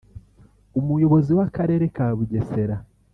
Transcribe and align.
Umuyobozi 0.79 1.31
w’Akarere 1.37 1.85
ka 1.95 2.07
Bugesera 2.17 2.75